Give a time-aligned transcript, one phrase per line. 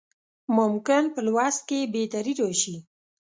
[0.57, 2.75] ممکن په لوست کې یې بهتري راشي.